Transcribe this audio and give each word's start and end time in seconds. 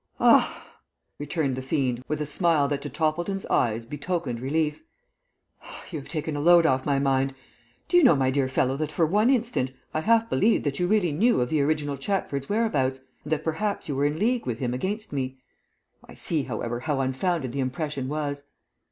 "Ah!" 0.19 0.77
returned 1.19 1.55
the 1.55 1.61
fiend, 1.61 2.03
with 2.07 2.19
a 2.21 2.25
smile 2.25 2.67
that 2.67 2.81
to 2.81 2.89
Toppleton's 2.89 3.45
eyes 3.51 3.85
betokened 3.85 4.39
relief. 4.39 4.81
"You 5.91 5.99
have 5.99 6.07
taken 6.07 6.35
a 6.35 6.39
load 6.39 6.65
off 6.65 6.87
my 6.87 6.97
mind. 6.97 7.35
Do 7.87 7.97
you 7.97 8.03
know, 8.03 8.15
my 8.15 8.31
dear 8.31 8.47
fellow, 8.49 8.75
that 8.77 8.91
for 8.91 9.05
one 9.05 9.29
instant 9.29 9.69
I 9.93 10.01
half 10.01 10.27
believed 10.27 10.63
that 10.63 10.79
you 10.79 10.87
really 10.87 11.11
knew 11.11 11.39
of 11.39 11.49
the 11.49 11.61
original 11.61 11.97
Chatford's 11.97 12.49
whereabouts, 12.49 13.01
and 13.23 13.31
that 13.31 13.43
perhaps 13.43 13.87
you 13.87 13.95
were 13.95 14.07
in 14.07 14.17
league 14.17 14.47
with 14.47 14.57
him 14.57 14.73
against 14.73 15.13
me. 15.13 15.37
I 16.03 16.15
see, 16.15 16.41
however, 16.45 16.79
how 16.79 16.99
unfounded 16.99 17.51
the 17.51 17.59
impression 17.59 18.07
was." 18.07 18.45